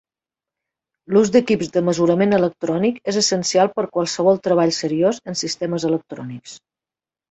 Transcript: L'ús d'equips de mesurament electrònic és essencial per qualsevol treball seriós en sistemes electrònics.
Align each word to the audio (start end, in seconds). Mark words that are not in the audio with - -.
L'ús 1.15 1.31
d'equips 1.35 1.69
de 1.75 1.83
mesurament 1.91 2.33
electrònic 2.39 2.99
és 3.13 3.21
essencial 3.23 3.73
per 3.79 3.89
qualsevol 3.99 4.43
treball 4.51 4.77
seriós 4.83 5.25
en 5.31 5.43
sistemes 5.47 5.91
electrònics. 5.95 6.63